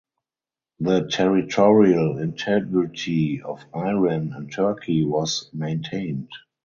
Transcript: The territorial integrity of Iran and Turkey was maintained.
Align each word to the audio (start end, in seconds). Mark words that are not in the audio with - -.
The 0.79 1.05
territorial 1.11 2.17
integrity 2.17 3.43
of 3.43 3.63
Iran 3.75 4.33
and 4.33 4.51
Turkey 4.51 5.03
was 5.05 5.47
maintained. 5.53 6.29